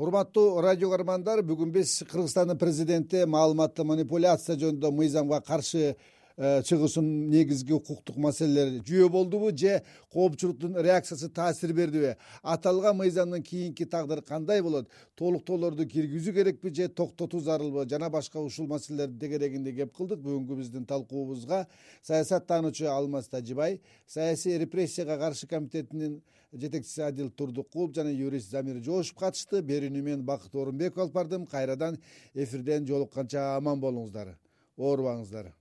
Урматтуу 0.00 0.62
радио 0.64 0.88
каармандар 0.88 1.42
бүгүн 1.44 1.72
биз 1.74 1.98
кыргызстандын 2.08 2.56
президенти 2.58 3.26
маалыматтык 3.28 3.84
манипуляция 3.84 4.56
жөнүндө 4.56 4.92
мыйзамга 4.96 5.42
каршы 5.44 5.96
Э, 6.42 6.62
чыгуусунун 6.62 7.28
негизги 7.28 7.74
укуктук 7.76 8.16
маселелери 8.16 8.78
жүйө 8.80 9.10
болдубу 9.12 9.50
же 9.52 9.82
коопчулуктун 10.08 10.78
реакциясы 10.80 11.28
таасир 11.28 11.74
бердиби 11.76 12.14
аталган 12.40 12.96
мыйзамдын 12.96 13.42
кийинки 13.44 13.84
тагдыры 13.84 14.22
кандай 14.22 14.62
болот? 14.62 14.88
Толуктоолорду 15.20 15.84
киргизүү 15.84 16.32
керекпи 16.32 16.72
же 16.72 16.88
токтотуу 16.88 17.42
зарылбы? 17.44 17.84
Жана 17.90 18.08
башка 18.08 18.40
ушул 18.40 18.70
маселелердин 18.72 19.18
тегерегинде 19.20 19.74
кеп 19.82 19.92
кылдык? 19.92 20.24
Бүгүнкү 20.24 20.56
биздин 20.62 20.86
талкуубузга 20.88 21.66
саясаттануучу 22.08 22.88
алмаз 22.88 23.28
тажибай 23.28 23.82
саясий 24.06 24.56
репрессияга 24.56 25.18
каршы 25.18 25.46
комитетинин 25.46 26.22
жетекчиси 26.54 27.02
адил 27.02 27.28
турдукулов 27.28 27.92
жана 27.94 28.16
юрист 28.16 28.48
замир 28.48 28.80
жоошев 28.80 29.14
катышты. 29.14 29.60
Берүүнү 29.60 30.00
мен 30.00 30.24
бакыт 30.24 30.56
орунбеков 30.56 31.04
алып 31.04 31.12
бардым. 31.20 31.46
Кайрадан 31.46 32.00
эфирден 32.32 32.88
жолукканча 32.88 33.58
аман 33.58 33.80
болуңуздар 33.80 34.38
оорубаңыздар 34.78 35.52